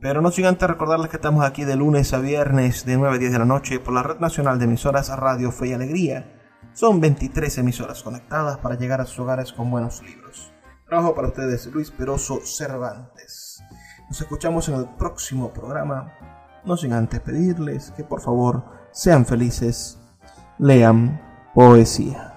Pero 0.00 0.20
no 0.20 0.30
sin 0.30 0.46
antes 0.46 0.68
recordarles 0.68 1.08
que 1.08 1.16
estamos 1.16 1.44
aquí 1.44 1.64
de 1.64 1.76
lunes 1.76 2.12
a 2.12 2.18
viernes 2.18 2.84
de 2.84 2.96
9 2.96 3.16
a 3.16 3.18
10 3.18 3.32
de 3.32 3.38
la 3.38 3.44
noche 3.44 3.80
por 3.80 3.94
la 3.94 4.02
Red 4.02 4.18
Nacional 4.18 4.58
de 4.58 4.66
Emisoras 4.66 5.08
Radio 5.08 5.52
Fe 5.52 5.68
y 5.68 5.72
Alegría. 5.72 6.32
Son 6.74 7.00
23 7.00 7.58
emisoras 7.58 8.02
conectadas 8.02 8.58
para 8.58 8.76
llegar 8.76 9.00
a 9.00 9.06
sus 9.06 9.20
hogares 9.20 9.52
con 9.52 9.70
buenos 9.70 10.02
libros 10.02 10.52
Trabajo 10.86 11.16
para 11.16 11.28
ustedes 11.28 11.66
Luis 11.66 11.90
Peroso 11.90 12.40
Cervantes. 12.44 13.45
Nos 14.08 14.20
escuchamos 14.20 14.68
en 14.68 14.76
el 14.76 14.86
próximo 14.86 15.52
programa, 15.52 16.12
no 16.64 16.76
sin 16.76 16.92
antes 16.92 17.20
pedirles 17.20 17.90
que 17.90 18.04
por 18.04 18.20
favor 18.20 18.64
sean 18.92 19.26
felices, 19.26 19.98
lean 20.58 21.20
poesía. 21.54 22.35